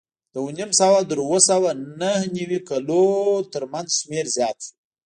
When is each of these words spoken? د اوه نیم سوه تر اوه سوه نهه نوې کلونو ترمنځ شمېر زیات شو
د 0.33 0.35
اوه 0.41 0.51
نیم 0.57 0.71
سوه 0.81 0.99
تر 1.09 1.17
اوه 1.25 1.39
سوه 1.49 1.69
نهه 2.01 2.23
نوې 2.37 2.59
کلونو 2.69 3.45
ترمنځ 3.53 3.87
شمېر 3.99 4.25
زیات 4.35 4.57
شو 4.65 4.71